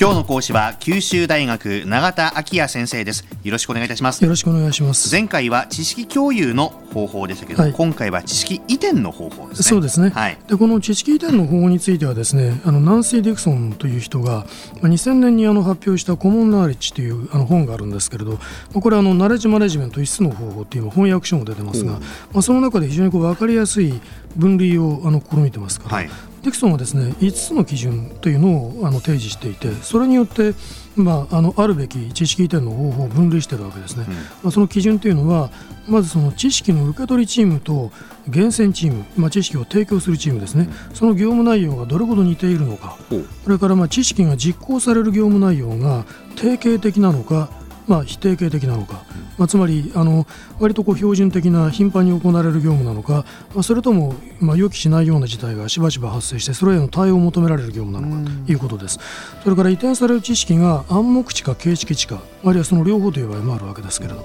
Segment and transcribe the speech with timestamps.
[0.00, 3.26] 今日の講師は九州大学永田昭也先生です。
[3.44, 4.24] よろしくお願いいたします。
[4.24, 5.12] よろしくお願いします。
[5.12, 9.62] 前回は知識共有の方法でしたけど、はい、今回は知識移転の方法ですね。
[9.64, 18.38] そうですね、はい、でこの知識移転の方法についてはですねあのナンシー・ディクソンという人が2000年にあの発表したコモンナーレッジというあの本があるんですけれど
[18.72, 22.00] これはあのナレッジマネジメント5つの方法っていう翻訳書も出てますが、ま
[22.36, 24.00] あ、その中で非常にこう分かりやすい
[24.34, 26.10] 分類をあの試みてますから、はい
[26.42, 30.54] ディクソンはですね5つの基準というのをあの提示していてそれによって、
[30.96, 35.50] まあ、あのあるべき知識移転の方法を分類しているわけですね、うん、まあ、その基準というのは
[35.86, 37.90] まずその知識の受け取りチームと
[38.28, 42.96] 厳選チーム、まあ、知識を提供するチームですね、うん、その業務内容がどれほど似ているのか。
[43.44, 46.04] それからまあ知識が実行される業務内容が
[46.36, 47.50] 定型的なのか
[47.90, 49.02] まあ、否定形的なのか、
[49.36, 50.24] まあ、つまりあの
[50.60, 58.30] 割とこう標準的な頻繁に行われる業務なのか、まあ、それとも、まあ、予期しないような事態がしばしば発生してそれへの対応を求められる業務なのか。
[58.46, 59.00] ということです。
[59.42, 64.24] それから移転される知識が暗黙知か形式知かあるいはその両方という場合もあるわけですけれど。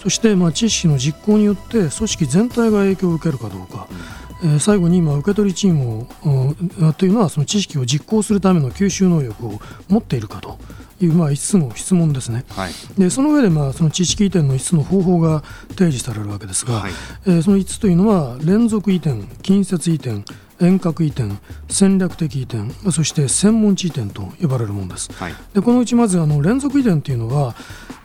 [0.00, 3.88] そしてまあ知識の実行によって組織全体が影響を受けるかどうか。
[4.42, 6.06] えー、最後に今受け取りチーム
[6.88, 10.58] をというのはその知識を実行するための吸収能力を持っているかと
[11.04, 16.92] いうまあ5つの質問ですね、はい、でその上でまあその知識移転の5つの方法が提示されるわけですが、はい、
[17.26, 20.22] えー、その5つというのは連続移転、近接移転、
[20.60, 21.30] 遠隔移転、
[21.68, 25.10] 戦略的移転、そして専門地移転と呼ばれるものです。
[25.14, 27.54] はい、でこのうちまずあの連続移転というのは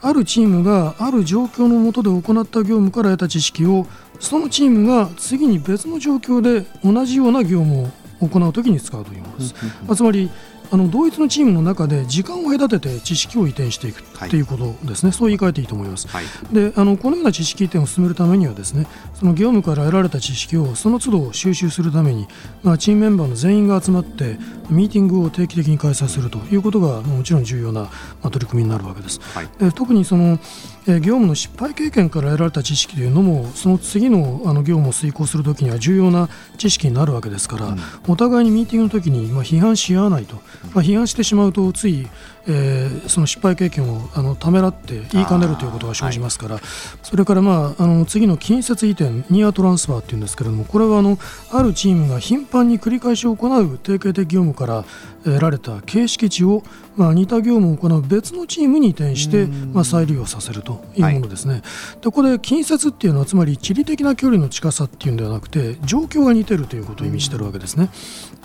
[0.02, 3.88] あるチームがある状況の下で行った業務から得た知識を
[4.20, 9.56] そのチームが次に別の状況で同じような業務を行うときに使うというものです。
[9.86, 10.30] まあ、つまり
[10.76, 14.42] あの同一のチームの中で時間を隔てて知識を移転していくとい。
[14.42, 16.08] うことですね、はい、そう言い換えていいと思います。
[16.08, 22.28] はい、であのこのような知識移転を進めるためにはですねその業務から得られた知識をその都度収集するために、
[22.64, 24.38] まあ、チームメンバーの全員が集まって
[24.70, 27.90] ミーティングを定期的に開催するということがもちろん重要な、ま
[28.24, 29.20] あ、取り組みになるわけです。
[29.22, 30.40] はい、で特にその
[30.88, 40.36] 業務の失敗経験から得られた知識というのもその次のあの業務を遂行するときには重要な知識になるわけですから、うん、お互いにミーティングのときにまあ批判し合わないと、
[40.74, 42.08] まあ、批判してしまうとつい
[42.48, 46.64] えー、その失敗経験をあのためらって言いかねるということが生じますから、はい、
[47.04, 51.18] それから、まあ、あの次の近接移転ニアトランスファーっていうんですけれどもこれはあの
[51.52, 54.86] あるチームが頻繁に繰り返し行う定型的業務から
[55.24, 56.64] 得られた形式値を、
[56.96, 61.54] まあ、似た業務を行う別のチームに移転して、まあ、再利用させるというものですね。
[61.54, 61.68] はい、で
[62.06, 67.90] ここで近接っていうのはつまり地理的な距離の近さっていうんではなくて状況が似てるということを意味しているわけですね。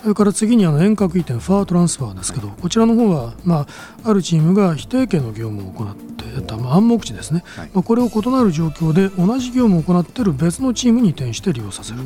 [0.01, 3.67] それから次にあの遠隔移転ファートランスファーですけどこちらの方は、まあ、
[4.03, 11.99] あるチームが否定権の業務を行っていた、まあ、暗黙知ですね、はい、まあ、これを異なる状況で同じ業務を行っている別のチームに移転して利用させる。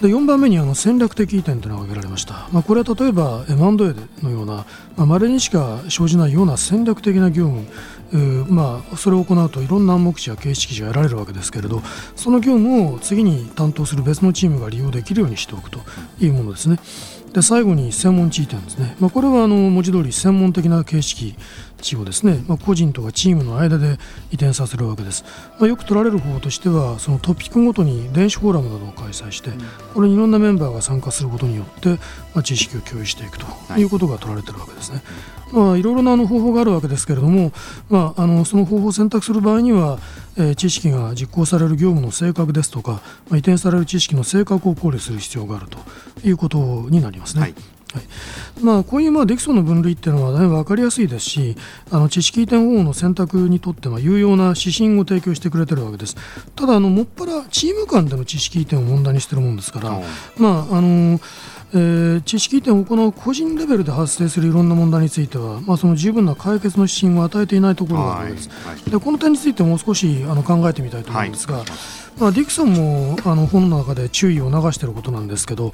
[0.00, 7.66] で4番目にあの戦略的移転というのが挙げられました、まあ、これは例えば M&A のようなまれ、にしか生じないような戦略的な業務
[8.48, 11.80] まあ、それを行うといろんな暗黙知や形式値が得られるわけですけれど
[12.16, 15.78] その業務を次に担当する別のチームが利用できるようにしておくと
[16.18, 16.80] いうものですね。
[17.32, 21.34] で最後に専門地位点ですね、まあ、これはあの文字通り専門的な形式
[21.80, 23.98] 値をですね、まあ、個人とかチームの間で
[24.30, 25.24] 移転させるわけです、
[25.58, 29.50] まあ、よく取られる方法としてはそのトピックごとに電子フォーラムなどを開催して
[29.94, 31.90] これにいろんなメンバーが参加することによって、
[32.34, 33.46] まあ、知識を共有していくと
[33.78, 33.84] い。
[33.84, 35.02] うことが取られているわけですね、
[35.52, 37.52] まあ、いろいろなあの方法があるわけですけれども、
[37.88, 39.98] まあ、あのその方法を選択する場合には、
[40.36, 42.98] えー、知識が実行される業務の性格ですとか、ま
[43.32, 45.78] あ、移転される知識の性格を考慮する必要があると
[46.24, 46.58] いうこと
[46.90, 47.42] になりますね。
[47.42, 47.54] はい。
[47.92, 48.02] はい。
[48.62, 51.56] まあ、こういうまあデキソンの分類っていうのは大変分かりやすいですし
[51.90, 56.16] あの知識移転方法の選択にとっては有用な指針を提供してくれてるわけです。
[56.54, 60.00] ただあのもっぱらチーム間での知識移転を問題にしてるもんですから、
[60.36, 61.20] まああの
[61.72, 68.74] えー、知識移転を行う個人レベルで発生するいろんな問題については、まあ、その十分な解決の指針を与えていないところがあるわけです、はい。
[68.74, 71.66] はい、でこの点についてもう少しあの考えてみたいと思うんですが、はい。
[72.18, 75.72] まあ、ディクソンもあの本の中で注意を流していることなんですけど、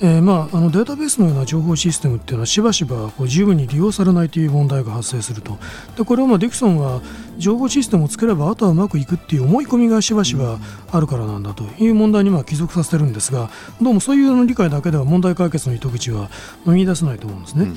[0.00, 5.58] えーまあ、あのデータベースのような情報システムっていうのはしばしばこう十分に利用されないという問題が発生すると。
[5.96, 7.02] でこれはまあディクソンは
[7.38, 10.58] 情報システムを作ればあとはうまくいくっていう思い込みがしばしば
[10.90, 13.50] あるからなんだという問題にまあ帰属させてるんですが
[13.80, 16.30] どうもそういう理解だけでは問題解決の糸口は
[16.66, 17.72] 見出せないと思うんですね。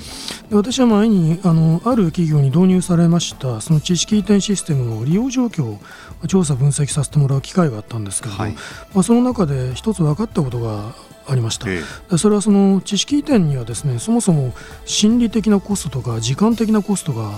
[0.49, 5.79] で私は前にあのある企業に導入されましたその知識移転システムの利用状況を
[6.27, 8.53] 調査分析させてもらう機会があったんですけれども、はい、
[8.93, 10.93] まあ、その中で一つ分かったことが
[11.27, 11.81] ありました、え
[12.11, 14.53] え、それはその知識移転にはですねそもそも
[14.85, 17.31] 心理的なコストとか時間的なコストが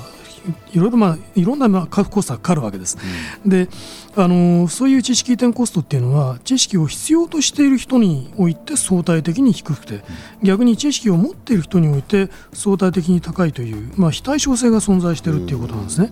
[0.74, 2.98] いろいろまあいろんなまあコストがかかるわけです。
[3.44, 3.70] うん、で
[4.16, 10.04] あのそういう知識移転コストっていうのは知識を必要としている人において相対的に低くて
[10.42, 16.12] 逆に知識を持っている人において相対的に高いという、まあ、非対称性が存在しているっていうことなんですね。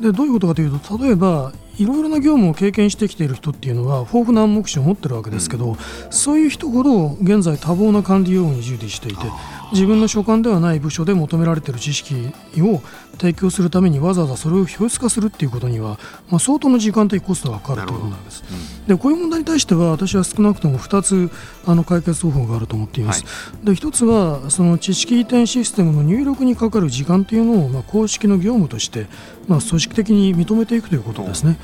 [0.00, 5.76] でどういうことかというと例えばいろいろな業務を経験してきている人っていうのは豊富な暗黙視を持ってるわけですけど、うん、
[6.10, 9.22] そういう人ほど現在多忙な管理業務に従事していて
[9.72, 12.80] 自分の所管ではない部署で求められている知識を
[13.18, 15.98] 提供するためにわざわざそれを表出化するっていうことには、
[16.30, 18.44] まあ、相当の時間的コストがかかるということなんです。
[18.50, 21.30] うん、でこういう問題に対しては私は少なくとも2つ
[21.66, 23.24] あの解決方法があると思っています。
[23.24, 23.30] は
[23.62, 29.06] い、で1つはその知識移転システムの入力にかかる時間というのを、まあ、公式の業務として、
[29.48, 31.58] まあ、組織的に認めていくということですね。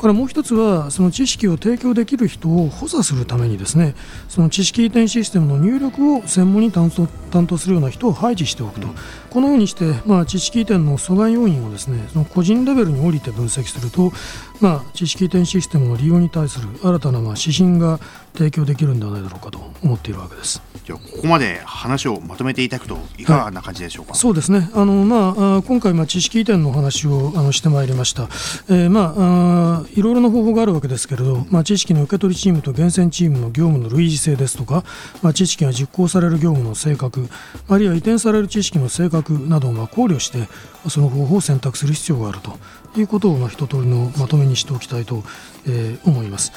[0.00, 3.94] からもう一つはその知識を提供できる人を補佐するためにですね
[4.28, 8.94] その知識移転システムの入力を専門に担当担当するような人を配置しておくと、うん、
[9.30, 14.12] このようにして、まあ、知識移転の阻害要因をですねその個人レベルに降りて分析すると、
[14.60, 18.00] まあ、知識移転システムの利用に対する新たなまあ指針が
[18.34, 20.62] 提供できるんではないだろうかと思っているわけです。
[20.84, 24.70] じゃここまで話をまとめていただくといかがな感じでしょうか、はい、そうですね。
[24.74, 28.24] あの、まあ、今回、まあ、知識移転の話をあのしてまいりました、
[28.68, 34.84] えーまあ、あいろいろな方法があるわけですけれど、まあ、知識の受け取りチームと厳選チームの業務の類似性ですとか、
[35.22, 37.28] まあ、知識が実行される業務の性格
[37.68, 40.48] あるいは移転される知識の性格などを考慮して
[40.88, 42.58] その方法を選択する必要があると
[42.98, 45.22] いうことをまあ一通りのまとめにしておきたいと、
[45.68, 46.52] え、思います。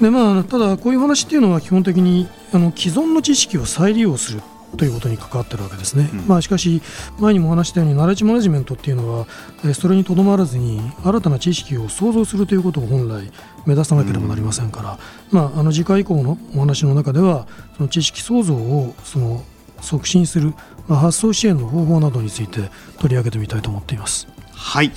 [0.00, 4.42] でまあ、ただ、こういう話っていうのは基本的にあの既存の知識を再利用する
[4.76, 6.82] ということに関わっているわけですね、うん、まあ、しかし、
[7.18, 9.26] 前にも話したように、ナレッジマネジメントっていうのは、
[9.74, 13.30] それにとどまらずに、新たな知識を創造するということを本来、
[13.66, 14.98] 目指さなければなりませんから、
[15.32, 19.42] うん、まあ、あの次回以降のお話の中では、その知識創造をその
[19.80, 20.54] 促進する、
[20.88, 24.26] まあ、発想支援の方法などについて取り上げてみたいと思っています。
[24.52, 24.92] はい。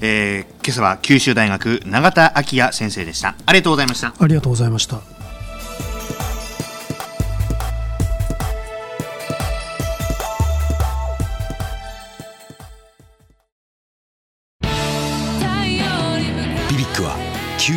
[0.00, 3.34] えー、今朝は九州大学永田昭也先生でした。
[3.46, 4.14] ありがとうございました。
[4.18, 5.15] ありがとうございました